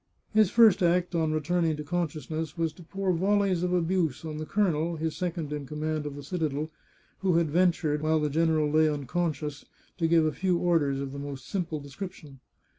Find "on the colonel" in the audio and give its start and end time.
4.25-4.95